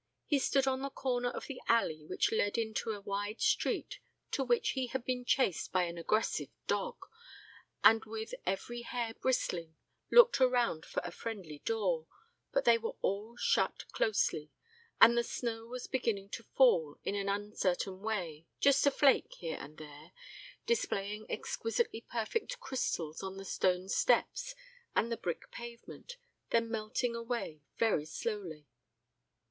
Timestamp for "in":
17.03-17.13